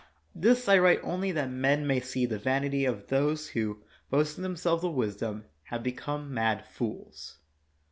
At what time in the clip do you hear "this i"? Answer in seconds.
0.33-0.79